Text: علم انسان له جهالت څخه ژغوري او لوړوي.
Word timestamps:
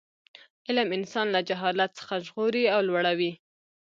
علم 0.67 0.87
انسان 0.97 1.27
له 1.35 1.39
جهالت 1.49 1.91
څخه 1.99 2.15
ژغوري 2.25 2.63
او 2.73 2.79
لوړوي. 2.89 3.31